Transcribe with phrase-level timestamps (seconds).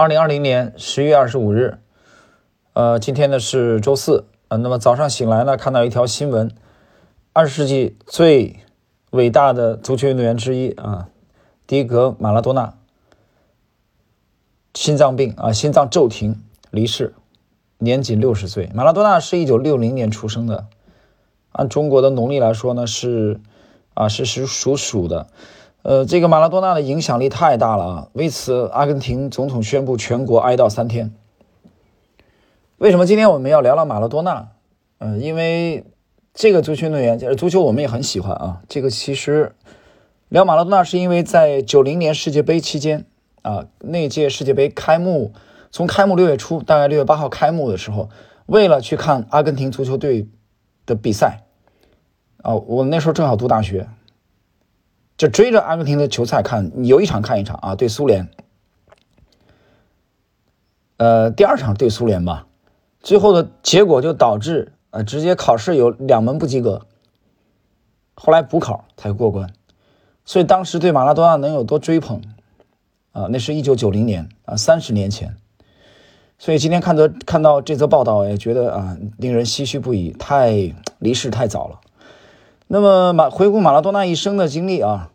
[0.00, 1.76] 二零二零年十月二十五日，
[2.72, 6.50] 呃，今天呢是周四，呃，那么早上醒来呢，看到一条新闻，
[7.34, 8.60] 二十世纪最
[9.10, 11.10] 伟大的足球运动员之一啊，
[11.66, 12.72] 迪格马拉多纳，
[14.72, 17.12] 心脏病啊，心脏骤停离世，
[17.76, 18.70] 年仅六十岁。
[18.74, 20.64] 马拉多纳是一九六零年出生的，
[21.52, 23.38] 按中国的农历来说呢，是
[23.92, 25.26] 啊，是是属鼠的。
[25.82, 28.08] 呃，这个马拉多纳的影响力太大了啊！
[28.12, 31.14] 为此，阿根廷总统宣布全国哀悼三天。
[32.76, 34.48] 为什么今天我们要聊聊马拉多纳？
[34.98, 35.84] 嗯，因为
[36.34, 38.60] 这个足球运动员，就是足球，我们也很喜欢啊。
[38.68, 39.54] 这个其实
[40.28, 43.06] 聊马拉多纳，是因为在九零年世界杯期间
[43.40, 45.32] 啊，那届世界杯开幕，
[45.70, 48.10] 从开幕六月初，大概六月八号开幕的时候，
[48.44, 50.28] 为了去看阿根廷足球队
[50.84, 51.44] 的比赛
[52.42, 53.88] 啊，我那时候正好读大学。
[55.20, 58.30] 就追着阿根廷的球赛看，有一场看一场啊，对苏联，
[60.96, 62.46] 呃，第二场对苏联吧，
[63.02, 66.86] 最后的结果就导致呃，直接考试有两门不及格，
[68.14, 69.52] 后来补考才过关，
[70.24, 72.22] 所以当时对马拉多纳能有多追捧
[73.12, 73.26] 啊？
[73.30, 75.36] 那是一九九零年啊，三十年前，
[76.38, 81.78] 所以今天看到看到这则报道，也觉得啊，令人唏嘘不已，太离世太早了。
[82.72, 85.10] 那么马回顾马拉多纳一生的经历啊，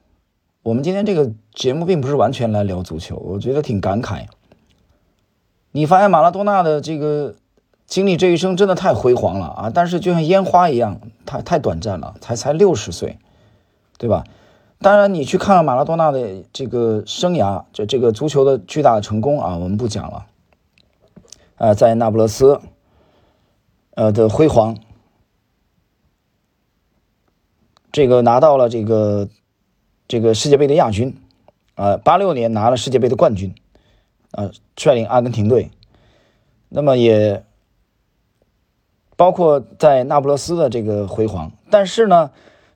[0.61, 4.25] 我们今天这个节目并不是完全来聊足球，我觉得挺感慨。
[5.71, 7.35] 你发现马拉多纳的这个
[7.85, 13.17] 经历这一生真的太辉煌了啊，但是就像烟花一样，太太短暂了，才才六十岁，
[13.97, 14.25] 对吧？
[14.79, 20.25] 当然，你去看看马拉多纳的这个生涯，这这个足球的巨大的成功啊，我们不讲了。
[21.55, 22.59] 呃，在那不勒斯，
[23.91, 24.75] 呃的辉煌。
[27.95, 29.29] 这个拿到了这个
[30.05, 31.15] 这个世界杯的亚军，
[31.75, 33.55] 啊，八六年拿了世界杯的冠军，
[34.31, 35.71] 啊，率领阿根廷队，
[36.67, 37.45] 那么也
[39.15, 41.53] 包括在那不勒斯的这个辉煌。
[41.71, 42.31] 但是呢，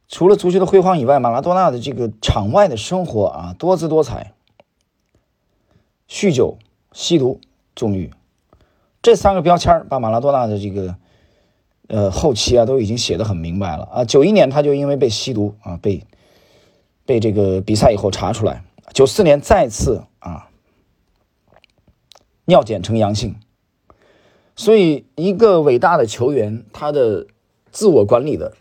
[0.07, 4.31] 除了足球的辉煌以外，马拉多纳的这个场外的生活啊，多姿多彩，
[6.07, 6.57] 酗酒、
[6.93, 7.41] 吸毒、
[7.75, 8.13] 纵欲，
[9.01, 10.95] 这三个标签把马拉多纳的这个。
[11.89, 14.05] 呃，后期啊都已经写的很明白了啊。
[14.05, 16.05] 九一年他就因为被吸毒啊，被
[17.03, 18.63] 被这个比赛以后查出来。
[18.93, 20.49] 九四年再次啊
[22.45, 23.35] 尿检呈阳性，
[24.55, 27.25] 所以一个伟大的球员，他的
[27.71, 28.53] 自我管理的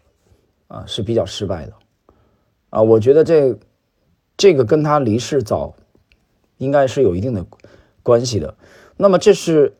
[0.69, 1.75] 啊是比较失败的
[2.71, 2.81] 啊。
[2.81, 3.59] 我觉得这
[4.39, 5.75] 这个跟他离世早
[6.57, 7.45] 应该是有一定的
[8.03, 8.57] 关系的。
[8.97, 9.75] 那么这是。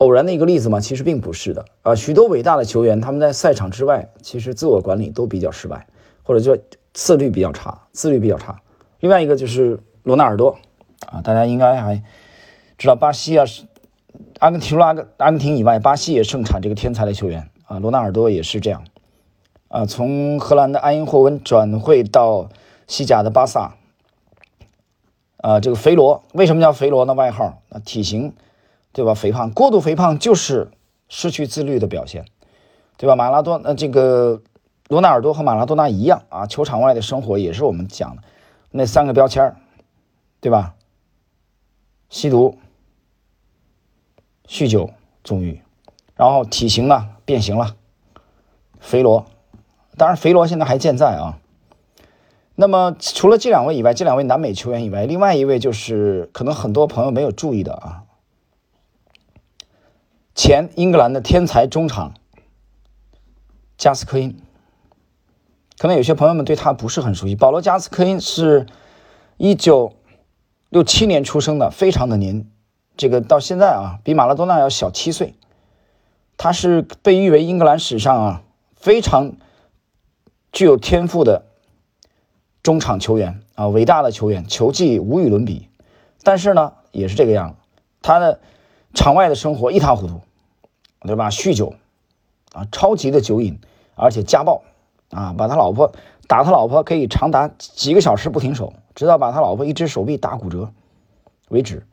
[0.00, 0.80] 偶然的一个例子吗？
[0.80, 1.94] 其实并不是的啊！
[1.94, 5.86] 许多伟大的球员，他们在赛场之外，其实自我管理都比较失败，
[6.22, 6.58] 或者叫
[6.94, 8.62] 自律比较差，自律比较差。
[9.00, 10.56] 另外一个就是罗纳尔多
[11.06, 12.02] 啊，大家应该还
[12.78, 13.44] 知道，巴西啊，
[14.38, 17.78] 阿根廷、阿根阿根廷以外，巴西也盛产这个天才的球员啊。
[17.78, 18.82] 罗纳尔多也是这样
[19.68, 22.48] 啊，从荷兰的埃因霍温转会到
[22.86, 23.74] 西甲的巴萨
[25.36, 27.12] 啊，这个肥罗为什么叫肥罗呢？
[27.12, 28.32] 外号啊，体型。
[28.92, 29.14] 对吧？
[29.14, 30.70] 肥胖，过度肥胖就是
[31.08, 32.24] 失去自律的表现，
[32.96, 33.14] 对吧？
[33.14, 34.42] 马拉多，呃，这个
[34.88, 38.22] 罗纳尔多和马拉多纳一样啊，球场外的生活也是我们讲的
[38.70, 39.54] 那三个标签
[40.40, 40.74] 对吧？
[42.08, 42.58] 吸毒、
[44.48, 44.90] 酗酒、
[45.22, 45.60] 纵欲，
[46.16, 47.76] 然后体型呢变形了，
[48.80, 49.26] 肥罗，
[49.96, 51.38] 当然肥罗现在还健在啊。
[52.56, 58.02] 那么除了这两位以外，这两位南美球员以外，另外一位就是可能很多朋友没有注意的啊。
[60.34, 62.14] 前英格兰的天才中场
[63.76, 64.36] 加斯科因，
[65.78, 67.34] 可能有些朋友们对他不是很熟悉。
[67.34, 68.66] 保罗·加斯科因是
[69.36, 69.94] 一九
[70.68, 72.50] 六七年出生的，非常的年，
[72.96, 75.34] 这个到现在啊，比马拉多纳要小七岁。
[76.36, 78.42] 他是被誉为英格兰史上啊
[78.74, 79.32] 非常
[80.52, 81.44] 具有天赋的
[82.62, 85.68] 中场球员啊，伟大的球员，球技无与伦比。
[86.22, 87.56] 但是呢，也是这个样子，
[88.00, 88.40] 他的
[88.94, 90.20] 场外的生活一塌糊涂。
[91.02, 91.30] 对吧？
[91.30, 91.72] 酗酒，
[92.52, 93.58] 啊，超级的酒瘾，
[93.94, 94.62] 而且家暴，
[95.08, 95.90] 啊，把他老婆
[96.28, 100.70] 打他老婆可以长达几个小时不停手，直到把他老婆一只手臂打骨折
[101.48, 101.86] 为止。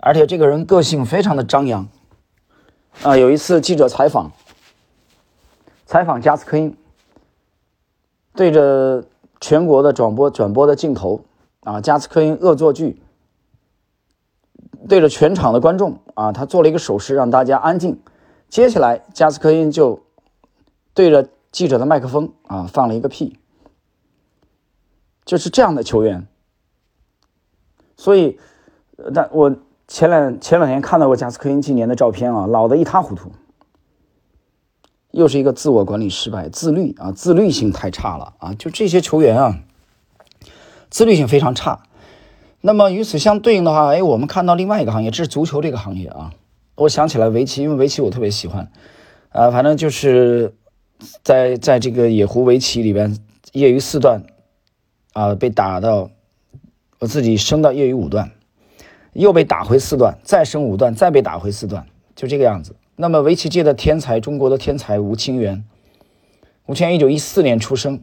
[0.00, 1.88] 而且这个人个性非常的张扬，
[3.02, 4.32] 啊，有一次记者采访，
[5.86, 6.76] 采访加斯科因，
[8.34, 9.02] 对着
[9.40, 11.24] 全国的转播转播的镜头，
[11.60, 13.00] 啊，加斯科因恶作剧。
[14.90, 18.00] 对着全场的观众啊，他做了一个手势，让大家安静。
[18.48, 20.02] 接下来，加斯科因就
[20.94, 23.38] 对着记者的麦克风啊放了一个屁。
[25.24, 26.26] 就是这样的球员，
[27.96, 28.40] 所以
[29.14, 29.54] 但我
[29.86, 33.30] 前两前两天看到过加斯科因今年的照片啊，老的一塌糊涂，
[35.12, 39.60] 又是一个自我管理失败，自律啊，自律性太差了啊，就这些球员啊，
[40.90, 41.80] 自律性非常差。
[42.62, 46.32] 那么与此相对应的话，哎，我们看到另外一个行业，这是足球这个行业啊。
[46.74, 48.70] 我想起来围棋，因为围棋我特别喜欢，
[49.30, 50.54] 啊，反正就是
[51.22, 53.16] 在在这个野狐围棋里边，
[53.52, 54.22] 业余四段
[55.14, 56.10] 啊被打到，
[56.98, 58.30] 我自己升到业余五段，
[59.14, 62.76] 又被打回四段，再升五段，再被打回四段，就这个样子。
[62.96, 65.64] 那么围棋界的天才，中国的天才吴清源，
[66.66, 68.02] 吴清源一九一四年出生，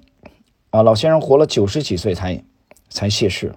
[0.72, 2.44] 啊，老先生活了九十几岁才
[2.90, 3.54] 才谢世。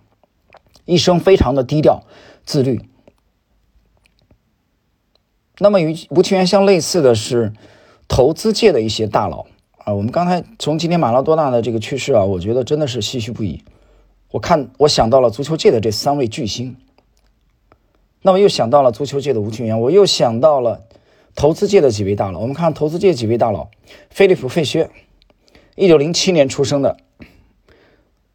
[0.91, 2.03] 一生非常的低调、
[2.45, 2.81] 自律。
[5.59, 7.53] 那么与吴清源相类似的是，
[8.09, 9.47] 投资界的一些大佬
[9.79, 9.95] 啊。
[9.95, 13.63] 我们刚才从今天马拉多纳的这个去世啊，我觉得真的是唏嘘不已。
[14.33, 16.77] 我看我想到了足球界的这三位巨星，
[18.23, 20.83] 那么又想到了足球界的吴清源，我又想到了
[21.37, 22.41] 投资界的几位大佬。
[22.41, 23.69] 我们看投资界几位大佬，
[24.11, 24.91] 菲利普·费薛，
[25.77, 26.97] 一九零七年出生的。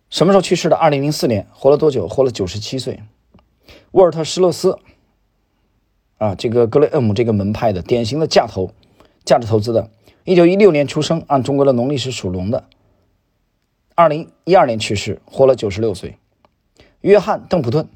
[0.10, 0.75] 什么时候去世的？
[0.75, 2.07] 二零零四年，活了多久？
[2.07, 3.02] 活了九十七岁。
[3.92, 4.78] 沃尔特·施洛斯，
[6.18, 8.72] 啊，这个格雷厄姆这个门派的典型的价投、
[9.25, 9.90] 价值投资的，
[10.24, 12.66] 一九一六年出生，按中国的农历是属龙的。
[13.96, 16.18] 二零一二年去世，活了九十六岁。
[17.02, 17.88] 约翰·邓普顿，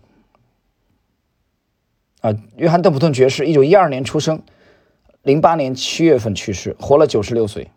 [2.21, 4.41] 啊，约翰·邓普顿爵士，一九一二年出生，
[5.21, 7.69] 零八年七月份去世，活了九十六岁。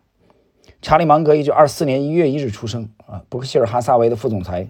[0.83, 4.67] 查理芒格一九二四年一月一日出生啊，伯克希尔哈萨维的副总裁，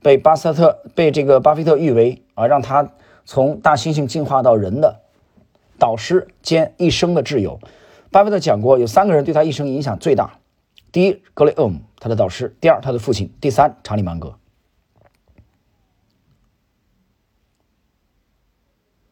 [0.00, 2.90] 被巴斯特被这个巴菲特誉为啊，让他
[3.26, 5.02] 从大猩猩进化到人的
[5.78, 7.60] 导师兼一生的挚友。
[8.10, 10.38] 巴菲特讲过，有三个人对他一生影响最大：
[10.90, 14.38] 第一，格雷厄姆，他的导师；第二，他的父亲；第三，查理芒格。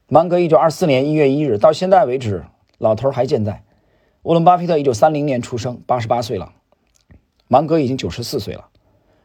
[0.09, 2.47] 芒格一九二四年一月一日到现在为止，
[2.79, 3.64] 老头还健在。
[4.25, 6.55] 沃伦·巴菲特一九三零年出生，八十八岁了。
[7.47, 8.71] 芒格已经九十四岁了，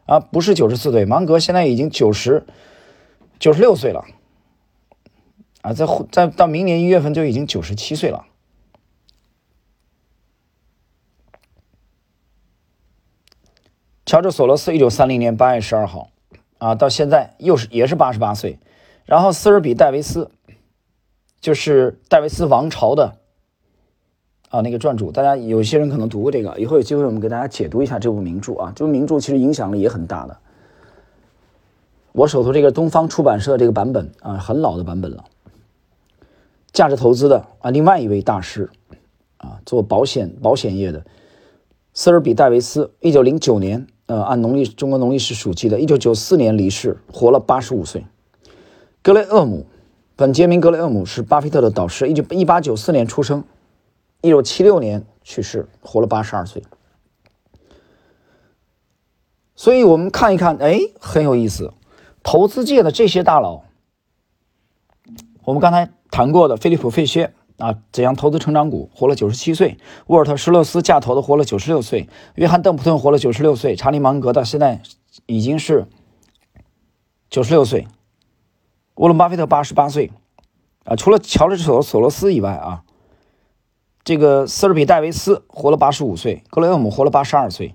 [0.04, 2.44] 啊，不是九十四岁，芒格现在已经九十
[3.38, 4.04] 九十六岁了，
[5.62, 8.26] 啊，在在到明年一月份就已经九十七岁了。
[14.04, 16.10] 乔治·索罗斯一九三零年八月十二号，
[16.58, 18.58] 啊，到现在又是也是八十八岁。
[19.06, 20.30] 然后斯尔比·戴维斯，
[21.40, 23.16] 就是戴维斯王朝的。
[24.50, 28.72] 啊，那个传主，大家有些人可能读过这个，以后有机会我们给大家解读一下这部名著啊。
[28.74, 30.36] 这部名著其实影响力也很大的。
[32.10, 35.24] 我手头这个东方出版社这个版本啊，很老的版本了。
[36.72, 38.68] 价值投资的啊，另外一位大师
[39.36, 41.04] 啊，做保险保险业的，
[41.94, 48.04] 斯尔比戴维斯，一九零九年，呃，按农历中国农历是属鸡的，一九九四年离世，活了八十五岁。
[49.00, 49.66] 格雷厄姆，
[50.16, 53.44] 本杰明·格雷厄姆是巴菲特的导师，一九一八九四年出生。
[54.22, 56.62] 一九七六年去世，活了八十二岁。
[59.54, 61.72] 所以，我们看一看，哎，很有意思。
[62.22, 63.62] 投资界的这些大佬，
[65.44, 69.76] 我们刚才谈过的菲利普·费歇啊，怎样投资成长股，活了九十七岁；
[70.06, 74.82] 沃尔特·施洛斯价投的，活了九十六岁；约翰·邓普顿活了九十六岁；查理·芒格到现在
[75.26, 75.86] 已经是
[77.30, 77.86] 九十六岁；
[78.94, 80.10] 沃伦·巴菲特八十八岁。
[80.84, 82.84] 啊，除了乔治·索索罗斯以外啊。
[84.02, 87.74] 这个斯尔比戴维斯活了八十五岁，格雷厄姆活了八十二岁，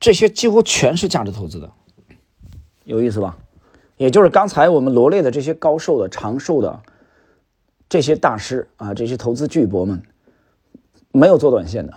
[0.00, 1.70] 这些几乎全是价值投资的，
[2.84, 3.36] 有意思吧？
[3.98, 6.80] 也就是刚才我们罗列的这些高寿的、长寿的
[7.88, 10.02] 这些大师啊，这些投资巨擘们，
[11.12, 11.92] 没有做短线的，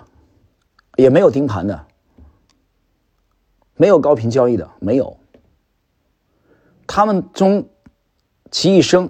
[0.98, 1.88] 也没有盯盘的，
[3.76, 5.18] 没有高频交易的，没有。
[6.86, 7.70] 他们中
[8.52, 9.10] 其一生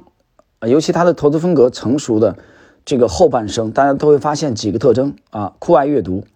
[0.59, 2.37] 啊，尤其他的投资风格成熟的。
[2.85, 6.27] 这个后半生，大家都会发现几个特征啊：酷爱阅读、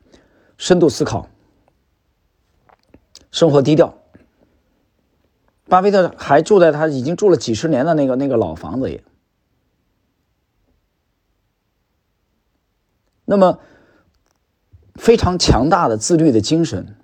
[0.57, 1.29] 深度思考、
[3.29, 3.95] 生活低调。
[5.65, 9.03] 巴菲特还住在他已经住了几十年的那个那个老房子里。
[13.25, 13.59] 那么，
[14.95, 16.97] 非常强大的自律的精神，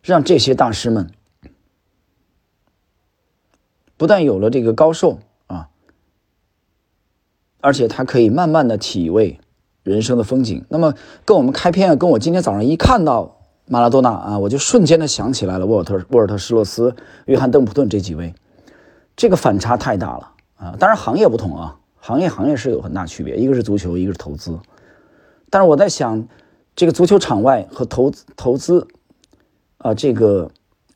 [0.00, 1.10] 让这些大师们
[3.96, 5.18] 不但有了这个高寿。
[7.62, 9.40] 而且他可以慢慢的体味
[9.82, 10.62] 人生的风景。
[10.68, 10.92] 那么
[11.24, 16.94] 跟我们开篇，跟我今天早上一看到马拉多纳啊，我就瞬间的想起来了沃尔特、沃尔特施洛斯、
[17.26, 18.34] 约翰邓普顿这几位，
[19.16, 20.76] 这个反差太大了啊！
[20.78, 24.58] 当然行业不同啊，行业行业是有很大区别，一个是足球，一个是投资。
[25.48, 26.26] 但是我在想，
[26.74, 28.88] 这个足球场外和投投资
[29.78, 30.50] 啊，这个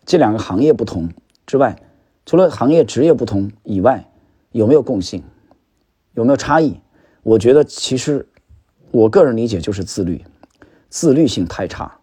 [0.04, 1.08] 这两个行业不同
[1.46, 1.80] 之外，
[2.24, 4.10] 除了行业职业不同以外，
[4.50, 5.22] 有没有共性？
[6.16, 6.80] 有没有差异？
[7.22, 8.26] 我觉得其实，
[8.90, 10.24] 我个人理解就是自律，
[10.88, 12.00] 自律性太差。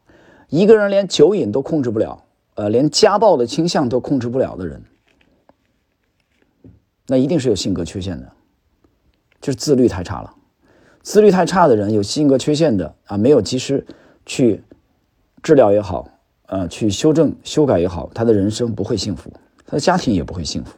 [0.49, 4.83] 一个人连酒瘾都控制不了，呃，连家暴的倾向都控制不了的人，
[7.07, 8.31] 那一定是有性格缺陷的，
[9.41, 10.31] 就是自律太差了。
[11.01, 13.83] 自律太差的人，有性格缺陷的啊，没有及时
[14.27, 14.63] 去
[15.41, 16.07] 治疗也好，
[16.45, 19.33] 呃，去修正修改也好，他的人生不会幸福，
[19.65, 20.77] 他的家庭也不会幸福。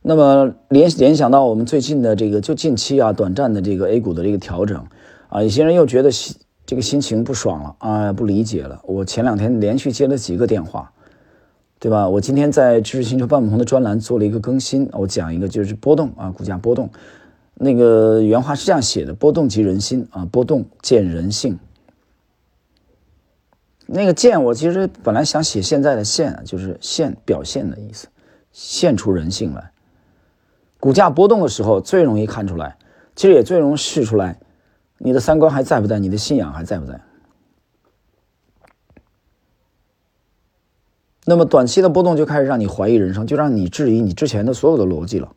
[0.00, 4.86] 那么联联想到我们最近的这个就近期啊短暂的这个 A 股的这个调整
[5.28, 8.80] 啊，有些人又觉得心这个心情不爽了啊，不理解了。
[8.84, 10.92] 我前两天连续接了几个电话，
[11.78, 12.08] 对吧？
[12.08, 16.90] 我今天在知识星球半亩红的专栏做了一个更新，我讲一个就是波动啊，股价波动。
[17.54, 21.58] 那个原话是这样写的：波动即人心啊，波动见人性。
[23.86, 28.08] 那个见我其实本来想写现在的现，就是现表现的意思，
[28.52, 29.70] 现出人性来。
[30.80, 32.76] 股价波动的时候最容易看出来，
[33.16, 34.38] 其实也最容易试出来，
[34.98, 37.00] 你的三观还在不在，你的信仰还在不在。
[41.24, 45.30] 那么短期的波动就开始让你怀疑人生，就让你质疑你之前的所有的逻辑了。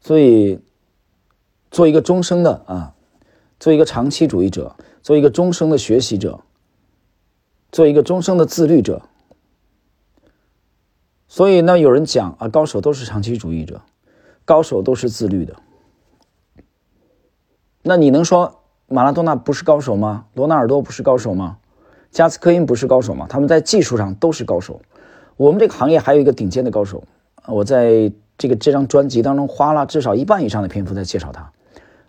[0.00, 0.58] 所以，
[1.70, 2.94] 做一个终生的啊，
[3.60, 6.40] 做一个长期主义者，做一个终生的学习者，
[7.70, 9.02] 做一个终生的自律者。
[11.26, 13.80] 所以呢，有人讲啊，高手都是长期主义者，
[14.44, 15.56] 高手都是自律的。
[17.82, 20.26] 那你能说马拉多纳不是高手吗？
[20.34, 21.58] 罗纳尔多不是高手吗？
[22.10, 23.26] 加斯科因不是高手吗？
[23.28, 24.80] 他们在技术上都是高手。
[25.36, 27.04] 我们这个行业还有一个顶尖的高手，
[27.46, 28.12] 我在。
[28.36, 31.52] 这个这张专辑当中花了至少一半以上的篇幅在介绍他，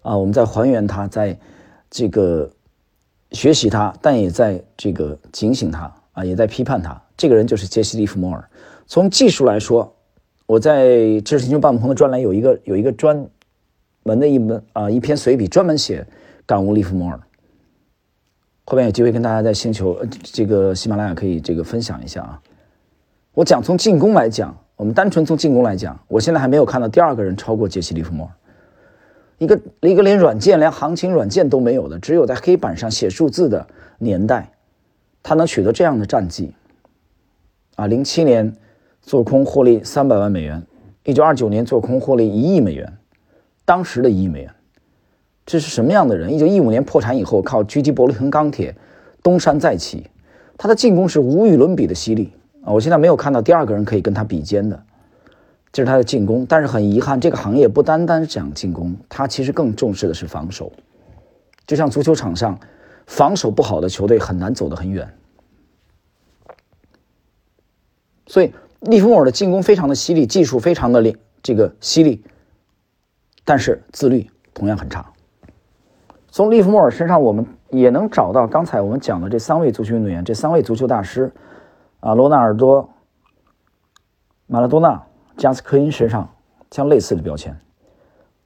[0.02, 1.38] 啊，我们在还原他，在
[1.92, 2.50] 这个
[3.32, 7.00] 学习他，但也在这个警醒他，啊，也在批判他。
[7.16, 8.50] 这个人就是杰西·利弗莫尔。
[8.88, 9.96] 从技术来说，
[10.46, 10.88] 我在
[11.22, 13.28] 《知识星球半亩红》的专栏有一个有一个专
[14.04, 16.06] 门的一门啊一篇随笔，专门写
[16.46, 17.20] 感悟利弗莫尔。
[18.66, 22.42] 后面有机会跟大家在星球呃这个喜马拉雅可以这个分享一下啊。
[23.34, 24.56] 我讲从进攻来讲。
[24.78, 28.32] 我们单纯从进攻来讲，我现在还没有看到第二个人超过杰西·利弗莫尔，
[29.38, 33.66] 一个一个连软件、连行情软件都没有的，只有在黑板上写数字的
[34.00, 34.52] 年代，
[35.24, 36.54] 他能取得这样的战绩。
[37.78, 38.54] 啊，零七年
[39.06, 40.66] 做空获利三百万美元，
[41.04, 42.98] 一九二九年做空获利一亿美元，
[43.64, 44.52] 当时的一亿美元，
[45.46, 46.34] 这是什么样的人？
[46.34, 48.76] 一九一五年破产以后，靠狙击伯利恒钢铁
[49.22, 50.10] 东山再起，
[50.58, 52.34] 他的进攻是无与伦比的犀利。
[52.64, 54.84] 啊，我现在没有看到第二个人可以跟他比肩的，
[55.72, 56.44] 这是他的进攻。
[56.50, 60.72] 但是很遗憾，这个行业不单单讲进攻，他其实更重视的是防守。
[61.68, 62.60] 就像足球场上，
[63.06, 65.08] 防守不好的球队很难走得很远。
[68.26, 68.52] 所以
[68.86, 72.24] 利弗莫尔的进攻非常的犀利，技术非常的厉，这个犀利，
[73.44, 75.06] 但是自律同样很差。
[76.30, 81.32] 从利弗莫尔身上，我们也能找到刚才我们讲的这三位足球运动员，这三位足球大师。
[82.02, 82.88] 啊，罗纳尔多、
[84.46, 85.02] 马拉多纳、
[85.38, 86.30] 加斯科因身上
[86.70, 87.58] 像类似的标签，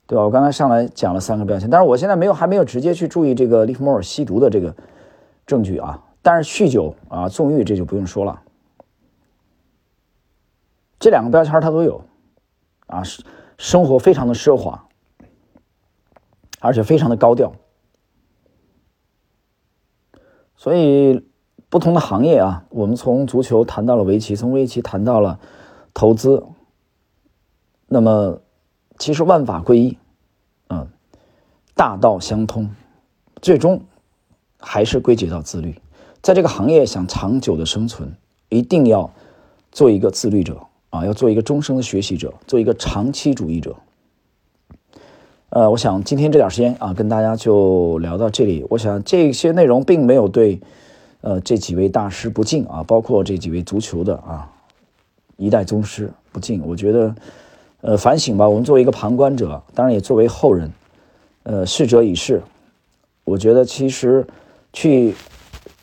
[0.07, 0.23] 对吧？
[0.23, 4.73] 我刚才上来讲了三个标签，但是我现在没有还没有直接去注意这个利弗莫尔吸毒的这个
[5.45, 6.01] 证据啊。
[6.21, 8.39] 但是酗酒啊、纵欲这就不用说了，
[10.99, 12.03] 这两个标签他都有
[12.87, 13.01] 啊，
[13.57, 14.87] 生活非常的奢华，
[16.59, 17.53] 而且非常的高调，
[20.55, 21.25] 所以。
[21.71, 25.39] 不同的行业啊，我们从足球谈到了围棋，从围棋谈到了
[25.93, 26.43] 投资。
[27.85, 28.41] 那么，
[28.97, 29.97] 其实万法归一，
[30.69, 30.87] 嗯，
[31.75, 32.71] 大道相通，
[33.39, 33.83] 最终
[34.59, 35.79] 还是归结到自律。
[36.23, 38.17] 在这个行业想长久的生存，
[38.49, 39.13] 一定要
[39.71, 43.75] 做一个自律者啊，要做一个终生的学习者，做一个长期主义者。
[45.49, 48.65] 呃，我想今天这点时间啊，跟大家就聊到这里。
[48.69, 50.59] 我想这些内容并没有对。
[51.21, 54.49] 呃，这几位大师不敬啊，包括这几位足球的啊
[55.35, 56.65] 一代宗师不敬。
[56.65, 57.15] 我觉得，
[57.81, 58.47] 呃，反省吧。
[58.47, 60.71] 我们作为一个旁观者，当然也作为后人，
[61.43, 62.41] 呃，逝者已逝。
[63.25, 64.25] 我觉得其实
[64.71, 65.13] 去，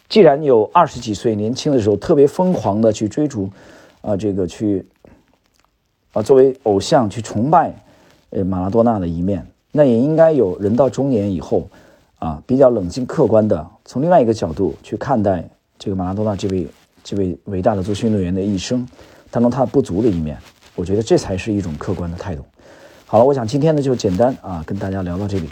[0.08, 3.50] 既然有二十几岁年轻的时候特别疯狂的去追逐
[4.00, 4.86] 啊，这个去
[6.16, 7.74] 啊作为偶像去崇拜
[8.30, 11.68] 呃马拉多纳的一面，那也应该有人到中年以后。
[12.18, 15.46] 啊，比较冷静客观的，从另外一个角度去看待
[15.78, 16.66] 这个马拉多纳这位
[17.04, 18.88] 这位伟大的足球运动员的一生
[19.30, 20.34] 当中他不足的一面，
[20.74, 22.42] 我觉得这才是一种客观的态度。
[23.04, 25.50] 好了，我想今天呢就简单啊跟大家聊到这里。